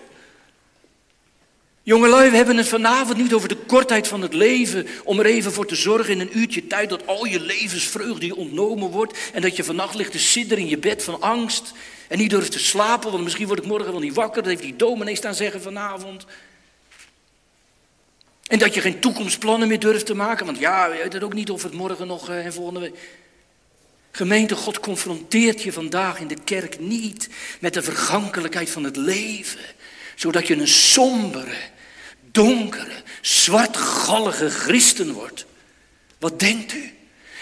[1.82, 4.86] Jongelui, we hebben het vanavond niet over de kortheid van het leven.
[5.04, 8.36] Om er even voor te zorgen in een uurtje tijd dat al je levensvreugde je
[8.36, 9.18] ontnomen wordt.
[9.32, 11.72] En dat je vannacht ligt te sidderen in je bed van angst.
[12.08, 14.42] En niet durft te slapen, want misschien word ik morgen wel niet wakker.
[14.42, 16.26] Dat heeft die dominee staan zeggen vanavond.
[18.46, 20.46] En dat je geen toekomstplannen meer durft te maken.
[20.46, 23.24] Want ja, je weet het ook niet of het morgen nog eh, en volgende week.
[24.16, 27.28] Gemeente, God confronteert je vandaag in de kerk niet
[27.60, 29.60] met de vergankelijkheid van het leven.
[30.14, 31.56] Zodat je een sombere,
[32.30, 35.46] donkere, zwartgallige christen wordt.
[36.18, 36.92] Wat denkt u?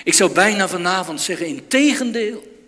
[0.05, 2.67] Ik zou bijna vanavond zeggen, in tegendeel.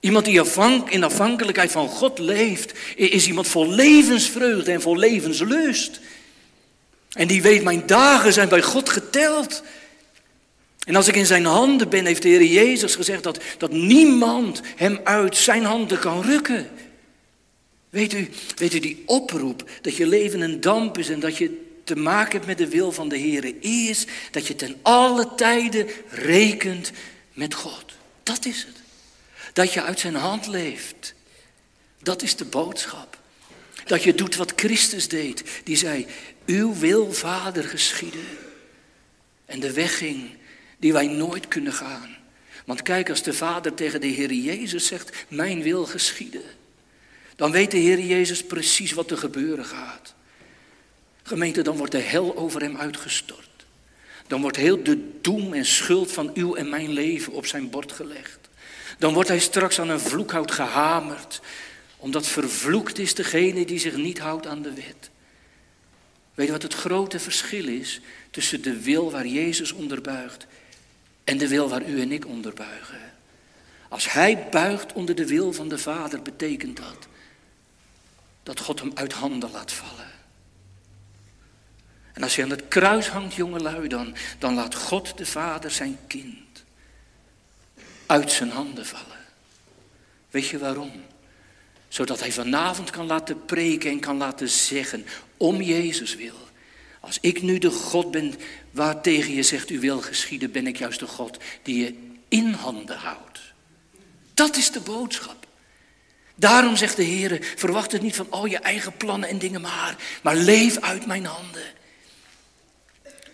[0.00, 0.42] Iemand die
[0.88, 6.00] in afhankelijkheid van God leeft, is iemand vol levensvreugde en vol levenslust.
[7.12, 9.62] En die weet, mijn dagen zijn bij God geteld.
[10.84, 14.60] En als ik in zijn handen ben, heeft de Heer Jezus gezegd dat, dat niemand
[14.76, 16.70] hem uit zijn handen kan rukken.
[17.90, 21.62] Weet u, weet u, die oproep dat je leven een damp is en dat je
[21.84, 25.88] te maken hebt met de wil van de Heer, is dat je ten alle tijden
[26.08, 26.92] rekent
[27.32, 27.84] met God.
[28.22, 28.76] Dat is het.
[29.52, 31.14] Dat je uit zijn hand leeft.
[32.02, 33.18] Dat is de boodschap.
[33.84, 35.44] Dat je doet wat Christus deed.
[35.64, 36.06] Die zei,
[36.46, 38.26] uw wil, Vader, geschieden.
[39.46, 40.30] En de weg ging
[40.78, 42.16] die wij nooit kunnen gaan.
[42.64, 46.42] Want kijk, als de Vader tegen de Heer Jezus zegt, mijn wil geschieden.
[47.36, 50.14] Dan weet de Heer Jezus precies wat er gebeuren gaat.
[51.22, 53.48] Gemeente, dan wordt de hel over hem uitgestort.
[54.26, 57.92] Dan wordt heel de doem en schuld van uw en mijn leven op zijn bord
[57.92, 58.38] gelegd.
[58.98, 61.40] Dan wordt hij straks aan een vloekhout gehamerd.
[61.96, 65.10] Omdat vervloekt is degene die zich niet houdt aan de wet.
[66.34, 70.46] Weet je wat het grote verschil is tussen de wil waar Jezus onderbuigt
[71.24, 73.12] en de wil waar u en ik onderbuigen?
[73.88, 77.06] Als hij buigt onder de wil van de Vader, betekent dat
[78.42, 80.12] dat God hem uit handen laat vallen.
[82.12, 85.98] En als je aan het kruis hangt, jongelui, dan, dan laat God de Vader zijn
[86.06, 86.64] kind
[88.06, 89.24] uit zijn handen vallen.
[90.30, 90.92] Weet je waarom?
[91.88, 95.06] Zodat hij vanavond kan laten preken en kan laten zeggen,
[95.36, 96.43] om Jezus wil.
[97.06, 98.34] Als ik nu de God ben
[98.70, 101.94] waar tegen je zegt, u wil geschieden, ben ik juist de God die je
[102.28, 103.40] in handen houdt.
[104.34, 105.46] Dat is de boodschap.
[106.34, 109.96] Daarom zegt de Heer, verwacht het niet van al je eigen plannen en dingen maar,
[110.22, 111.62] maar leef uit mijn handen.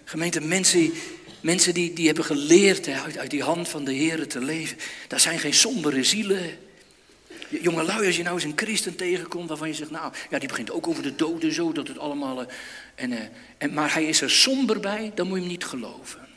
[0.04, 0.92] Gemeente, mensen,
[1.40, 4.76] mensen die, die hebben geleerd uit, uit die hand van de Heer te leven,
[5.08, 6.58] dat zijn geen sombere zielen.
[7.50, 10.70] Jongelui, als je nou eens een christen tegenkomt waarvan je zegt, nou, ja, die begint
[10.70, 12.40] ook over de doden zo, dat het allemaal...
[12.42, 12.54] Eh,
[12.94, 16.28] en, eh, en, maar hij is er somber bij, dan moet je hem niet geloven.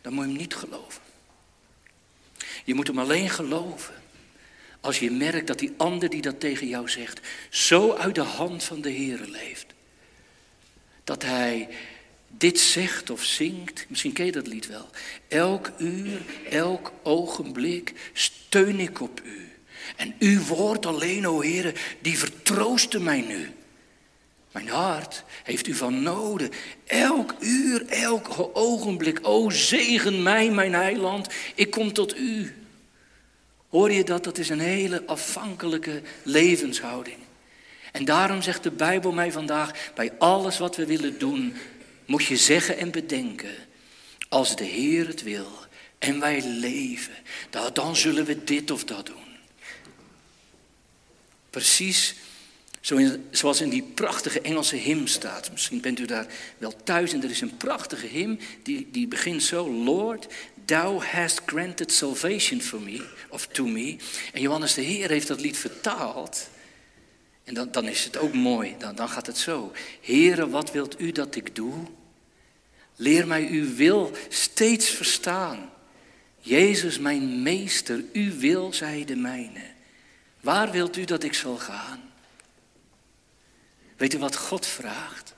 [0.00, 1.02] Dan moet je hem niet geloven.
[2.64, 3.94] Je moet hem alleen geloven
[4.80, 8.64] als je merkt dat die ander die dat tegen jou zegt, zo uit de hand
[8.64, 9.66] van de Heer leeft.
[11.04, 11.68] Dat hij
[12.28, 14.88] dit zegt of zingt, misschien ken je dat lied wel.
[15.28, 19.52] Elk uur, elk ogenblik steun ik op u.
[19.96, 23.50] En uw woord alleen, o Heer, die vertroosten mij nu.
[24.52, 26.50] Mijn hart heeft u van noden.
[26.86, 29.18] Elk uur, elk ogenblik.
[29.22, 31.28] O, zegen mij, mijn heiland.
[31.54, 32.54] Ik kom tot u.
[33.68, 34.24] Hoor je dat?
[34.24, 37.16] Dat is een hele afhankelijke levenshouding.
[37.92, 41.54] En daarom zegt de Bijbel mij vandaag, bij alles wat we willen doen,
[42.06, 43.54] moet je zeggen en bedenken,
[44.28, 45.48] als de Heer het wil
[45.98, 47.14] en wij leven,
[47.72, 49.24] dan zullen we dit of dat doen.
[51.50, 52.14] Precies
[53.30, 55.50] zoals in die prachtige Engelse hymn staat.
[55.50, 56.26] Misschien bent u daar
[56.58, 60.26] wel thuis en er is een prachtige hymn die, die begint zo, Lord,
[60.66, 63.96] Thou hast granted salvation for me, of to me.
[64.32, 66.48] En Johannes de Heer heeft dat lied vertaald.
[67.46, 68.74] En dan, dan is het ook mooi.
[68.78, 69.72] Dan, dan gaat het zo.
[70.00, 71.74] Heere, wat wilt u dat ik doe?
[72.96, 75.70] Leer mij uw wil steeds verstaan.
[76.40, 79.62] Jezus, mijn meester, uw wil zij de mijne.
[80.40, 82.00] Waar wilt u dat ik zal gaan?
[83.96, 85.34] Weet u wat God vraagt?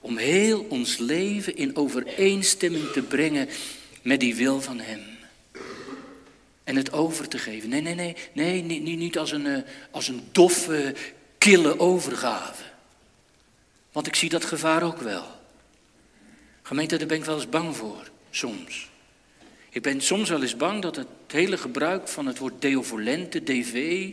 [0.00, 3.48] Om heel ons leven in overeenstemming te brengen
[4.02, 5.02] met die wil van Hem.
[6.64, 7.68] En het over te geven.
[7.68, 10.94] Nee, nee, nee, nee niet, niet als, een, eh, als een doffe,
[11.44, 12.62] kille overgave.
[13.92, 15.24] Want ik zie dat gevaar ook wel.
[16.62, 18.90] Gemeente, daar ben ik wel eens bang voor, soms.
[19.70, 24.10] Ik ben soms wel eens bang dat het hele gebruik van het woord deovolente, dv,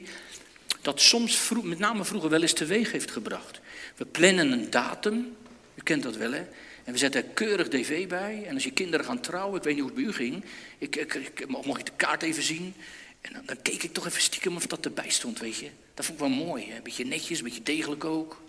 [0.81, 3.59] dat soms, met name vroeger, wel eens teweeg heeft gebracht.
[3.95, 5.35] We plannen een datum,
[5.75, 6.43] u kent dat wel hè,
[6.83, 8.43] en we zetten er keurig dv bij.
[8.47, 10.43] En als je kinderen gaan trouwen, ik weet niet hoe het bij u ging.
[10.77, 12.73] Ik, ik, ik mocht ik de kaart even zien.
[13.21, 15.69] En dan, dan, keek ik toch even stiekem of dat erbij stond, weet je.
[15.93, 18.41] Dat vond ik wel mooi, een beetje netjes, een beetje degelijk ook.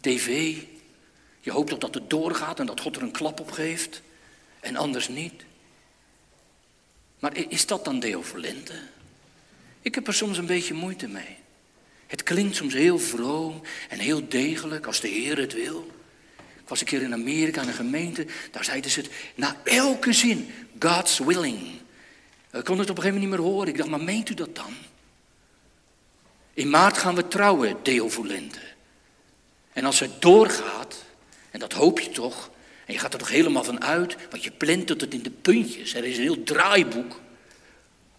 [0.00, 0.56] TV.
[1.40, 4.02] Je hoopt dat dat het doorgaat en dat God er een klap op geeft.
[4.60, 5.44] En anders niet.
[7.18, 8.74] Maar is dat dan deel voor lente?
[9.80, 11.36] Ik heb er soms een beetje moeite mee.
[12.06, 15.90] Het klinkt soms heel vroom en heel degelijk als de Heer het wil.
[16.36, 20.12] Ik was een keer in Amerika in een gemeente, daar zeiden ze het na elke
[20.12, 21.60] zin, God's willing.
[22.52, 23.68] Ik kon het op een gegeven moment niet meer horen.
[23.68, 24.74] Ik dacht, maar meent u dat dan?
[26.56, 28.58] In maart gaan we trouwen, Deo Volente.
[29.72, 31.04] En als het doorgaat,
[31.50, 32.50] en dat hoop je toch,
[32.86, 35.94] en je gaat er toch helemaal van uit, want je plant het in de puntjes.
[35.94, 37.20] Er is een heel draaiboek.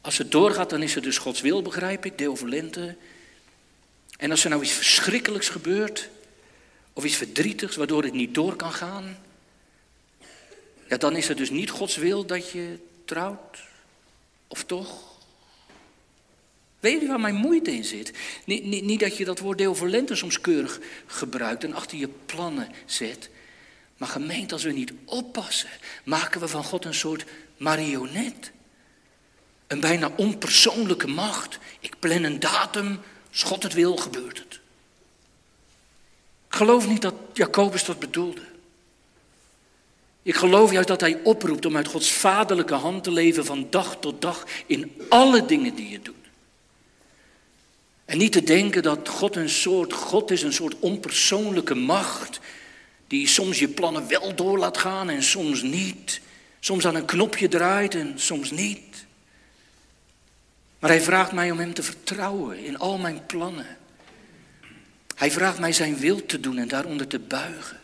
[0.02, 2.95] Als het doorgaat, dan is het dus Gods wil, begrijp ik, Deo Volente.
[4.17, 6.10] En als er nou iets verschrikkelijks gebeurt,
[6.93, 9.17] of iets verdrietigs waardoor het niet door kan gaan,
[10.88, 13.63] ja, dan is het dus niet Gods wil dat je trouwt.
[14.47, 15.07] Of toch?
[16.80, 18.12] Weet je waar mijn moeite in zit?
[18.46, 21.98] Niet, niet, niet dat je dat woord deel voor lente soms keurig gebruikt en achter
[21.98, 23.30] je plannen zet.
[23.98, 25.70] Maar gemeente, als we niet oppassen,
[26.04, 27.26] maken we van God een soort
[27.58, 28.52] marionet.
[29.68, 31.60] Een bijna onpersoonlijke macht.
[31.80, 34.60] Ik plan een datum, als God het wil, gebeurt het.
[36.50, 38.42] Ik geloof niet dat Jacobus dat bedoelde.
[40.22, 43.98] Ik geloof juist dat hij oproept om uit Gods vaderlijke hand te leven van dag
[44.00, 46.16] tot dag in alle dingen die je doet.
[48.08, 52.39] En niet te denken dat God een soort God is, een soort onpersoonlijke macht,
[53.08, 56.22] die soms je plannen wel door laat gaan en soms niet.
[56.60, 59.06] Soms aan een knopje draait en soms niet.
[60.80, 63.78] Maar hij vraagt mij om hem te vertrouwen in al mijn plannen.
[65.15, 67.80] Hij vraagt mij zijn wil te doen en daaronder te buigen.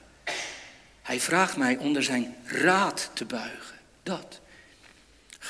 [1.02, 3.80] Hij vraagt mij onder zijn raad te buigen.
[4.04, 4.40] Dat.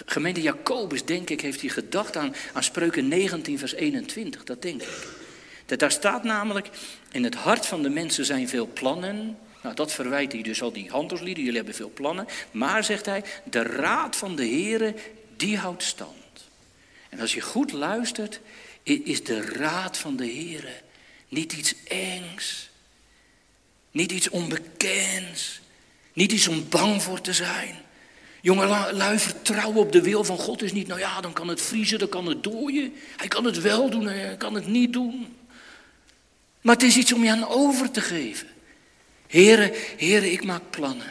[0.06, 4.44] Gemeente Jacobus, denk ik, heeft hij gedacht aan, aan Spreuken 19, vers 21.
[4.44, 5.08] Dat denk ik.
[5.66, 6.70] Dat daar staat namelijk,
[7.12, 9.38] in het hart van de mensen zijn veel plannen.
[9.62, 12.28] Nou, dat verwijt hij dus al die handelslieden, jullie hebben veel plannen.
[12.52, 14.96] Maar, zegt hij, de raad van de Heere,
[15.36, 16.12] die houdt stand.
[17.10, 18.40] En als je goed luistert,
[18.84, 20.74] is de raad van de Heere
[21.28, 22.70] niet iets engs.
[23.92, 25.62] Niet iets onbekends.
[26.14, 27.83] Niet iets om bang voor te zijn.
[28.44, 31.62] Jongen, lui vertrouwen op de wil van God is niet, nou ja, dan kan het
[31.62, 32.94] vriezen, dan kan het dooien.
[33.18, 35.38] Hij kan het wel doen, hij kan het niet doen.
[36.62, 38.48] Maar het is iets om je aan over te geven.
[39.28, 41.08] Heren, heren, ik maak plannen.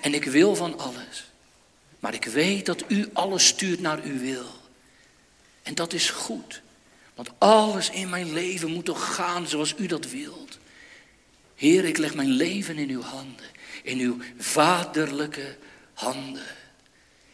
[0.00, 1.30] En ik wil van alles.
[1.98, 4.46] Maar ik weet dat u alles stuurt naar uw wil.
[5.62, 6.62] En dat is goed.
[7.14, 10.58] Want alles in mijn leven moet toch gaan zoals u dat wilt.
[11.54, 13.46] Heer, ik leg mijn leven in uw handen.
[13.82, 15.56] In uw vaderlijke
[15.94, 16.46] handen.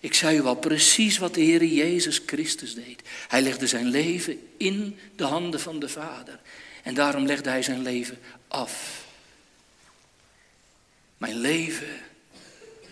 [0.00, 3.02] Ik zei u al precies wat de Heer Jezus Christus deed.
[3.28, 6.40] Hij legde zijn leven in de handen van de Vader.
[6.82, 8.18] En daarom legde hij zijn leven
[8.48, 9.04] af.
[11.18, 12.00] Mijn leven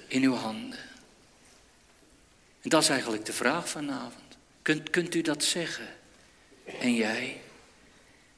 [0.06, 0.78] in uw handen.
[2.62, 4.36] En dat is eigenlijk de vraag vanavond.
[4.62, 5.86] Kunt, kunt u dat zeggen?
[6.80, 7.40] En jij?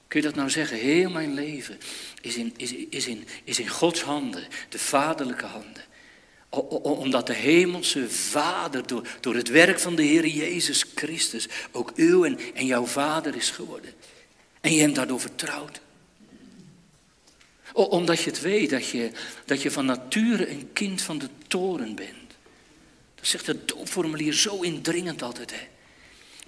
[0.09, 0.79] Kun je dat nou zeggen?
[0.79, 1.79] Heel mijn leven
[2.21, 5.85] is in, is, is in, is in Gods handen, de vaderlijke handen.
[6.83, 12.25] Omdat de hemelse Vader door, door het werk van de Heer Jezus Christus ook uw
[12.25, 13.93] en, en jouw Vader is geworden.
[14.61, 15.81] En je hem daardoor vertrouwt.
[17.73, 19.11] Omdat je het weet dat je,
[19.45, 22.37] dat je van nature een kind van de toren bent.
[23.15, 25.51] Dat zegt het doopformulier zo indringend altijd.
[25.51, 25.69] Hè?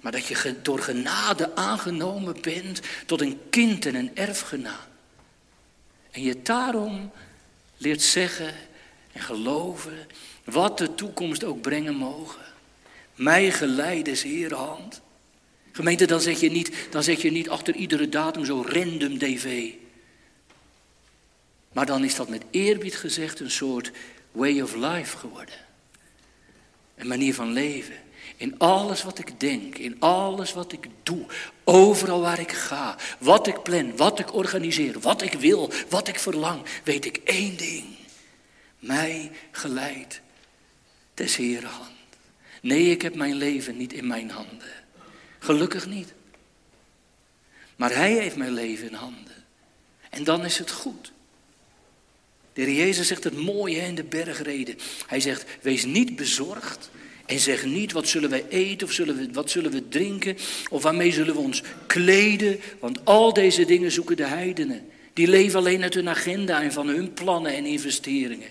[0.01, 4.91] Maar dat je door genade aangenomen bent tot een kind en een erfgenaam.
[6.11, 7.11] En je daarom
[7.77, 8.53] leert zeggen
[9.13, 10.07] en geloven
[10.43, 12.41] wat de toekomst ook brengen mogen.
[13.15, 15.01] Mij geleid is Heer hand.
[15.71, 19.71] Gemeente, dan zeg, je niet, dan zeg je niet achter iedere datum zo random DV.
[21.71, 23.91] Maar dan is dat met eerbied gezegd een soort
[24.31, 25.55] way of life geworden.
[26.95, 27.95] Een manier van leven.
[28.37, 31.25] In alles wat ik denk, in alles wat ik doe,
[31.63, 36.19] overal waar ik ga, wat ik plan, wat ik organiseer, wat ik wil, wat ik
[36.19, 37.85] verlang, weet ik één ding.
[38.83, 40.21] Mij geleid
[41.13, 41.91] des Heeren hand.
[42.61, 44.71] Nee, ik heb mijn leven niet in mijn handen.
[45.39, 46.13] Gelukkig niet.
[47.75, 49.43] Maar Hij heeft mijn leven in handen.
[50.09, 51.11] En dan is het goed.
[52.53, 54.77] De Heer Jezus zegt het mooie in de bergreden.
[55.07, 56.89] Hij zegt, wees niet bezorgd
[57.25, 60.37] en zeg niet wat zullen wij eten of zullen we, wat zullen we drinken
[60.69, 62.59] of waarmee zullen we ons kleden.
[62.79, 64.91] Want al deze dingen zoeken de heidenen.
[65.13, 68.49] Die leven alleen uit hun agenda en van hun plannen en investeringen.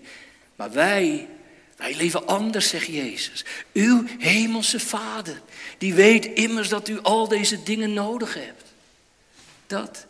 [0.57, 1.29] Maar wij,
[1.77, 3.45] wij leven anders, zegt Jezus.
[3.73, 5.43] Uw hemelse Vader,
[5.79, 8.73] die weet immers dat u al deze dingen nodig hebt.
[9.67, 10.07] Dat.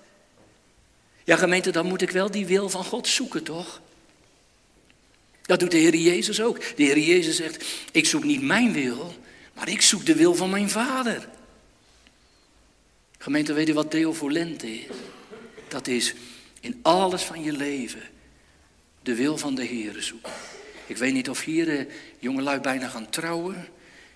[1.25, 3.81] Ja, gemeente, dan moet ik wel die wil van God zoeken, toch?
[5.43, 6.77] Dat doet de Heer Jezus ook.
[6.77, 9.15] De Heer Jezus zegt, ik zoek niet mijn wil,
[9.55, 11.29] maar ik zoek de wil van mijn Vader.
[13.19, 14.87] Gemeente, weet je wat Deovolente is?
[15.69, 16.15] Dat is
[16.63, 18.03] in alles van je leven
[19.03, 20.33] de wil van de Heer zoeken.
[20.87, 21.87] Ik weet niet of hier uh,
[22.19, 23.69] jongelui bijna gaan trouwen.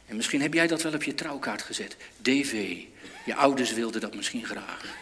[0.06, 1.96] En misschien heb jij dat wel op je trouwkaart gezet.
[2.22, 2.76] DV.
[3.24, 4.94] Je ouders wilden dat misschien graag.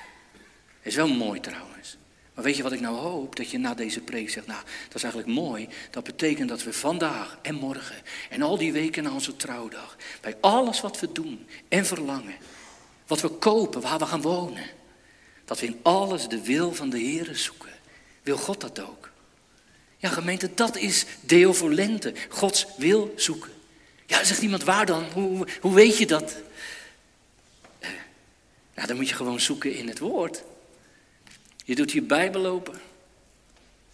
[0.82, 1.96] Is wel mooi trouwens.
[2.34, 3.36] Maar weet je wat ik nou hoop?
[3.36, 5.68] Dat je na deze preek zegt, nou, dat is eigenlijk mooi.
[5.90, 7.96] Dat betekent dat we vandaag en morgen
[8.30, 12.34] en al die weken na onze trouwdag, bij alles wat we doen en verlangen,
[13.06, 14.64] wat we kopen, waar we gaan wonen,
[15.44, 17.72] dat we in alles de wil van de Heer zoeken.
[18.22, 19.10] Wil God dat ook?
[19.96, 23.50] Ja, gemeente, dat is Deo Volente, Gods wil zoeken.
[24.06, 25.04] Ja, zegt iemand, waar dan?
[25.12, 26.36] Hoe, hoe weet je dat?
[27.78, 27.88] Eh,
[28.74, 30.42] nou, dan moet je gewoon zoeken in het woord.
[31.64, 32.80] Je doet je Bijbel open.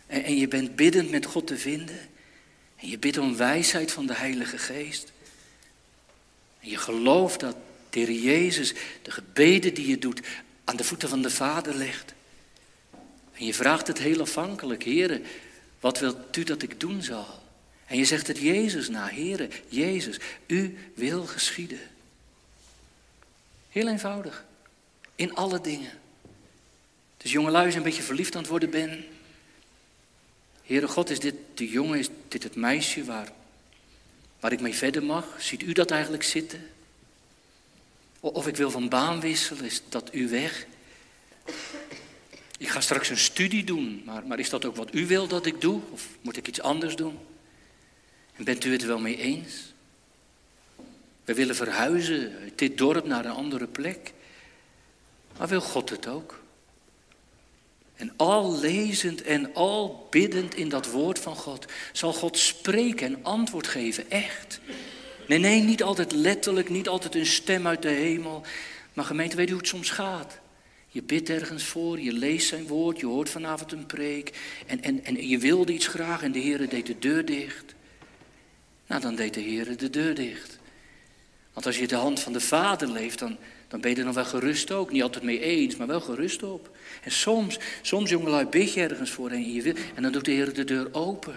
[0.07, 1.99] En, en je bent biddend met God te vinden.
[2.77, 5.13] En je bidt om wijsheid van de Heilige Geest.
[6.61, 7.57] En je gelooft dat
[7.91, 10.21] de Jezus de gebeden die je doet
[10.71, 12.15] aan de voeten van de Vader legt.
[13.33, 15.21] En je vraagt het heel afhankelijk, Heer,
[15.81, 17.43] wat wilt u dat ik doen zal?
[17.87, 21.81] En je zegt het Jezus na, Heer, Jezus, u wil geschieden.
[23.69, 24.45] Heel eenvoudig,
[25.15, 25.93] in alle dingen.
[27.17, 29.05] Dus jongelui, als je een beetje verliefd aan het worden ben.
[30.63, 33.33] Heere God, is dit de jongen, is dit het meisje waar,
[34.41, 35.27] waar ik mee verder mag?
[35.39, 36.71] Ziet u dat eigenlijk zitten?
[38.21, 40.67] Of ik wil van baan wisselen, is dat u weg?
[42.59, 45.47] Ik ga straks een studie doen, maar, maar is dat ook wat u wil dat
[45.47, 45.81] ik doe?
[45.91, 47.19] Of moet ik iets anders doen?
[48.37, 49.73] En bent u het wel mee eens?
[51.25, 54.13] We willen verhuizen uit dit dorp naar een andere plek.
[55.39, 56.43] Maar wil God het ook?
[57.95, 63.25] En al lezend en al biddend in dat woord van God zal God spreken en
[63.25, 64.61] antwoord geven, echt.
[65.31, 68.43] Nee, nee, niet altijd letterlijk, niet altijd een stem uit de hemel.
[68.93, 70.39] Maar gemeente, weet u hoe het soms gaat?
[70.89, 74.33] Je bidt ergens voor, je leest zijn woord, je hoort vanavond een preek.
[74.67, 77.75] En, en, en je wilde iets graag en de Heer deed de deur dicht.
[78.87, 80.59] Nou, dan deed de Heer de deur dicht.
[81.53, 83.37] Want als je de hand van de Vader leeft, dan,
[83.69, 84.93] dan ben je er nog wel gerust ook.
[84.93, 86.77] Niet altijd mee eens, maar wel gerust op.
[87.03, 90.33] En soms, soms jongelui, bid je ergens voor en, je wil, en dan doet de
[90.33, 91.35] Heer de deur open.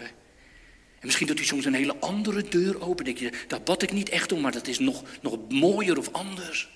[1.04, 3.06] En misschien doet hij soms een hele andere deur open.
[3.06, 6.10] Denk je, daar bad ik niet echt om, maar dat is nog, nog mooier of
[6.12, 6.70] anders.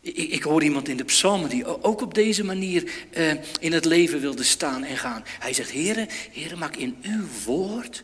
[0.00, 3.30] Ik, ik hoor iemand in de psalmen die ook op deze manier eh,
[3.60, 5.24] in het leven wilde staan en gaan.
[5.38, 8.02] Hij zegt, Heere, Heere, maak in uw woord,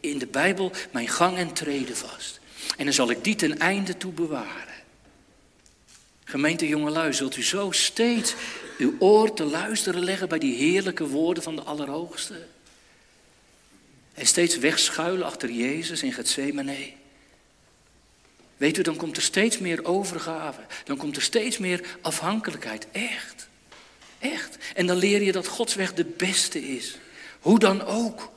[0.00, 2.40] in de Bijbel, mijn gang en treden vast.
[2.76, 4.74] En dan zal ik die ten einde toe bewaren.
[6.24, 8.34] Gemeente jongelui, zult u zo steeds
[8.78, 12.46] uw oor te luisteren leggen bij die heerlijke woorden van de Allerhoogste?
[14.14, 16.92] En steeds wegschuilen achter Jezus in Gethsemane.
[18.56, 20.60] Weet u, dan komt er steeds meer overgave.
[20.84, 22.86] Dan komt er steeds meer afhankelijkheid.
[22.92, 23.48] Echt.
[24.18, 24.56] Echt.
[24.74, 26.96] En dan leer je dat Gods weg de beste is.
[27.40, 28.32] Hoe dan ook.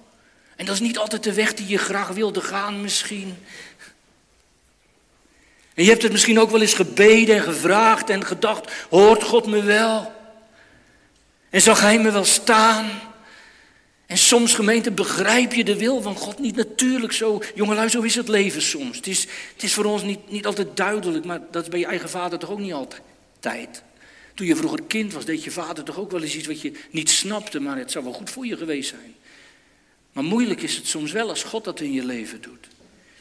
[0.56, 3.38] En dat is niet altijd de weg die je graag wilde gaan misschien.
[5.74, 9.46] En je hebt het misschien ook wel eens gebeden en gevraagd en gedacht, hoort God
[9.46, 10.14] me wel?
[11.50, 12.90] En zag Hij me wel staan?
[14.08, 17.42] En soms, gemeente, begrijp je de wil van God niet natuurlijk zo.
[17.56, 18.98] Jongelui, zo is het leven soms.
[18.98, 21.86] Het is, het is voor ons niet, niet altijd duidelijk, maar dat is bij je
[21.86, 23.84] eigen vader toch ook niet altijd.
[24.34, 26.72] Toen je vroeger kind was, deed je vader toch ook wel eens iets wat je
[26.92, 29.16] niet snapte, maar het zou wel goed voor je geweest zijn.
[30.12, 32.68] Maar moeilijk is het soms wel als God dat in je leven doet.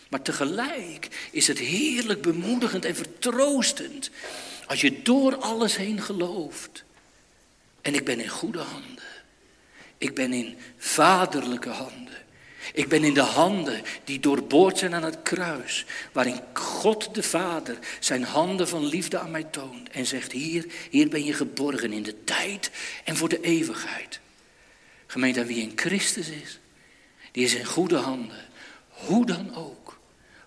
[0.09, 4.11] Maar tegelijk is het heerlijk bemoedigend en vertroostend
[4.66, 6.84] als je door alles heen gelooft.
[7.82, 8.96] En ik ben in goede handen.
[9.99, 12.15] Ik ben in vaderlijke handen.
[12.73, 17.79] Ik ben in de handen die doorboord zijn aan het kruis, waarin God de Vader
[18.01, 22.03] zijn handen van liefde aan mij toont en zegt, hier, hier ben je geborgen in
[22.03, 22.71] de tijd
[23.05, 24.21] en voor de eeuwigheid.
[25.07, 26.59] Gemeente, wie in Christus is,
[27.33, 28.45] die is in goede handen,
[28.89, 29.99] hoe dan ook.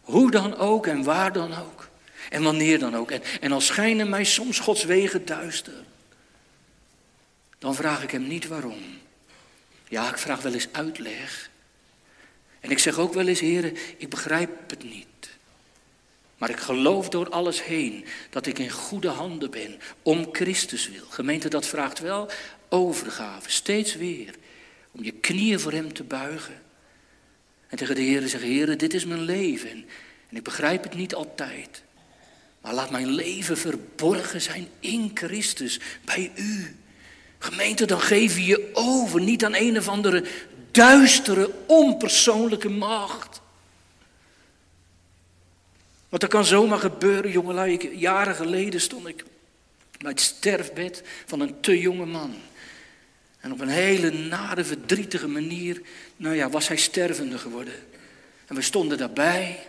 [0.02, 1.90] Hoe dan ook en waar dan ook.
[2.30, 3.12] En wanneer dan ook.
[3.12, 5.84] En, en al schijnen mij soms Gods wegen duister,
[7.60, 8.84] dan vraag ik hem niet waarom.
[9.90, 11.50] Ja, ik vraag wel eens uitleg.
[12.60, 15.30] En ik zeg ook wel eens, heren, ik begrijp het niet.
[16.38, 21.06] Maar ik geloof door alles heen dat ik in goede handen ben om Christus wil.
[21.10, 22.30] Gemeente, dat vraagt wel
[22.70, 24.36] overgave, steeds weer.
[24.92, 26.62] Om je knieën voor Hem te buigen.
[27.68, 29.86] En tegen de Heer zeggen, Heer, dit is mijn leven.
[30.30, 31.84] En ik begrijp het niet altijd.
[32.62, 36.76] Maar laat mijn leven verborgen zijn in Christus, bij U.
[37.40, 40.24] Gemeente, dan geef je je over, niet aan een of andere
[40.72, 43.42] duistere, onpersoonlijke macht.
[46.10, 47.98] Want dat kan zomaar gebeuren, jongelui.
[47.98, 49.24] jaren geleden stond ik
[49.98, 52.36] bij het sterfbed van een te jonge man.
[53.40, 55.82] En op een hele nare, verdrietige manier,
[56.16, 57.74] nou ja, was hij stervende geworden.
[58.48, 59.68] En we stonden daarbij.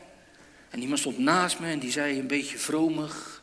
[0.71, 3.43] En iemand stond naast me en die zei een beetje vromig.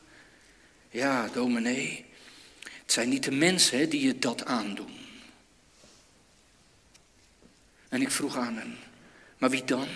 [0.90, 2.06] Ja, dominee,
[2.88, 4.98] het zijn niet de mensen die je dat aandoen.
[7.90, 8.76] En ik vroeg aan hem,
[9.38, 9.88] maar wie dan?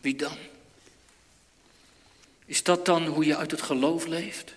[0.00, 0.36] Wie dan?
[2.44, 4.54] Is dat dan hoe je uit het geloof leeft?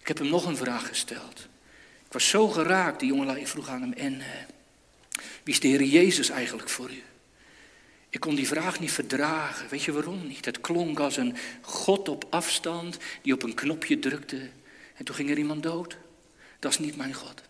[0.00, 1.38] Ik heb hem nog een vraag gesteld.
[2.06, 4.26] Ik was zo geraakt, die jongen, ik vroeg aan hem, en eh,
[5.42, 7.02] wie is de Heer Jezus eigenlijk voor u?
[8.08, 9.68] Ik kon die vraag niet verdragen.
[9.68, 10.44] Weet je waarom niet?
[10.44, 14.50] Het klonk als een God op afstand die op een knopje drukte
[15.00, 15.96] en toen ging er iemand dood.
[16.58, 17.42] Dat is niet mijn God.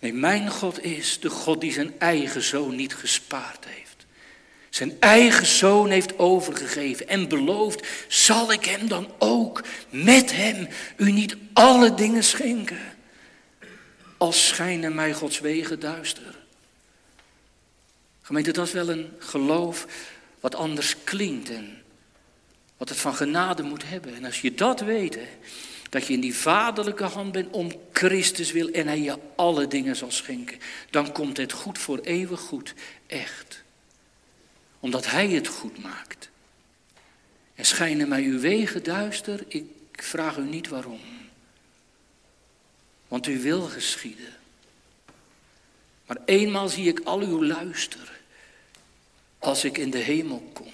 [0.00, 4.06] Nee, mijn God is de God die zijn eigen zoon niet gespaard heeft.
[4.70, 11.12] Zijn eigen zoon heeft overgegeven en beloofd, zal ik hem dan ook met hem u
[11.12, 12.96] niet alle dingen schenken?
[14.16, 16.38] Als schijnen mij Gods wegen duister.
[18.22, 19.86] Gemeente, dat is wel een geloof
[20.40, 21.82] wat anders klinkt en
[22.76, 24.14] wat het van genade moet hebben.
[24.14, 25.18] En als je dat weet,
[25.88, 29.96] dat je in die vaderlijke hand bent om Christus wil en hij je alle dingen
[29.96, 30.58] zal schenken,
[30.90, 32.74] dan komt het goed voor eeuwig goed,
[33.06, 33.62] echt.
[34.80, 36.28] Omdat hij het goed maakt.
[37.54, 41.00] En schijnen mij uw wegen duister, ik vraag u niet waarom.
[43.08, 44.34] Want u wil geschieden.
[46.06, 48.20] Maar eenmaal zie ik al uw luister
[49.38, 50.70] als ik in de hemel kom.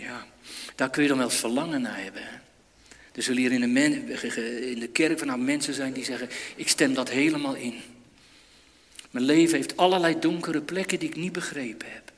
[0.00, 0.26] Ja,
[0.74, 2.22] daar kun je dan wel eens verlangen naar hebben.
[3.12, 6.68] Er zullen hier in de, in de kerk van nou mensen zijn die zeggen, ik
[6.68, 7.80] stem dat helemaal in.
[9.10, 12.12] Mijn leven heeft allerlei donkere plekken die ik niet begrepen heb.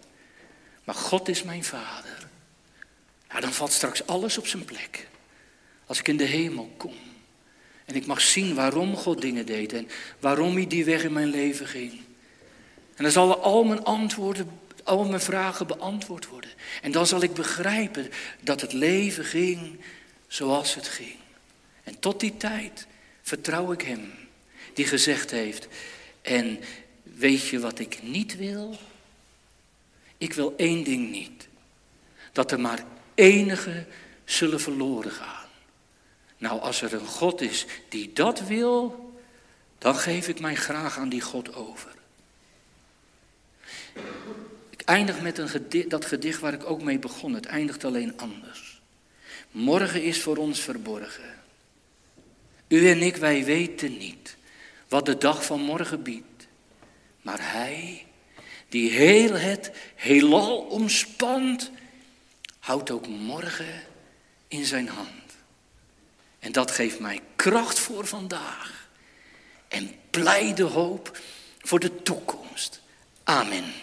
[0.85, 2.29] Maar God is mijn vader.
[3.29, 5.09] Ja, dan valt straks alles op zijn plek.
[5.87, 6.95] Als ik in de hemel kom.
[7.85, 9.89] En ik mag zien waarom God dingen deed en
[10.21, 11.93] waarom hij die weg in mijn leven ging.
[12.95, 16.51] En dan zal al mijn antwoorden, al mijn vragen beantwoord worden.
[16.83, 18.11] En dan zal ik begrijpen
[18.41, 19.81] dat het leven ging
[20.27, 21.17] zoals het ging.
[21.85, 22.87] En tot die tijd
[23.23, 24.13] vertrouw ik Hem,
[24.75, 25.69] die gezegd heeft,
[26.23, 26.61] en
[27.03, 28.77] weet je wat ik niet wil?
[30.19, 31.49] Ik wil één ding niet.
[32.33, 33.87] Dat er maar enige
[34.25, 35.49] zullen verloren gaan.
[36.39, 39.11] Nou, als er een God is die dat wil,
[39.79, 41.95] dan geef ik mij graag aan die God over.
[44.83, 47.35] Ik eindig met een gedicht, dat gedicht waar ik ook mee begon.
[47.35, 48.81] Het eindigt alleen anders.
[49.51, 51.35] Morgen is voor ons verborgen.
[52.69, 54.37] U en ik, wij weten niet
[54.89, 56.47] wat de dag van morgen biedt.
[57.21, 58.07] Maar Hij,
[58.69, 61.71] die heel het heelal omspant,
[62.59, 63.83] houdt ook morgen
[64.49, 65.37] in zijn hand.
[66.39, 68.89] En dat geeft mij kracht voor vandaag
[69.69, 71.19] en blijde hoop
[71.59, 72.81] voor de toekomst.
[73.25, 73.82] Amen.